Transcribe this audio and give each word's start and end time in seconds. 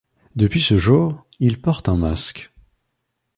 Depuis 0.35 0.61
ce 0.61 0.79
jour, 0.79 1.27
il 1.39 1.61
porte 1.61 1.87
un 1.87 1.95
masque. 1.95 2.51